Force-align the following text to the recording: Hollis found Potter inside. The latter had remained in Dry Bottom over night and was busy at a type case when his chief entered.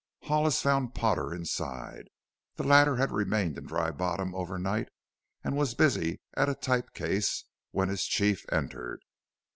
Hollis 0.23 0.59
found 0.63 0.95
Potter 0.95 1.31
inside. 1.31 2.05
The 2.55 2.63
latter 2.63 2.95
had 2.95 3.11
remained 3.11 3.55
in 3.59 3.67
Dry 3.67 3.91
Bottom 3.91 4.33
over 4.33 4.57
night 4.57 4.89
and 5.43 5.55
was 5.55 5.75
busy 5.75 6.19
at 6.33 6.49
a 6.49 6.55
type 6.55 6.95
case 6.95 7.43
when 7.69 7.87
his 7.89 8.05
chief 8.05 8.43
entered. 8.51 9.03